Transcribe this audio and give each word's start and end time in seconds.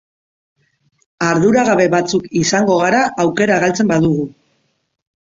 Arduragabe 1.25 1.85
batzuk 1.95 2.25
izango 2.39 2.79
gara 2.85 3.03
aukera 3.25 3.61
galtzen 3.65 3.93
badugu. 3.93 4.25